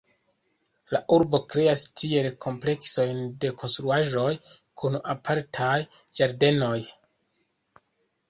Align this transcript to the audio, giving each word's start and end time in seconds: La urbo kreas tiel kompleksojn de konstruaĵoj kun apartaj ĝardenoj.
La 0.93 0.99
urbo 1.17 1.39
kreas 1.53 1.81
tiel 2.03 2.29
kompleksojn 2.45 3.19
de 3.43 3.51
konstruaĵoj 3.63 4.31
kun 4.83 4.97
apartaj 5.15 5.77
ĝardenoj. 6.21 6.75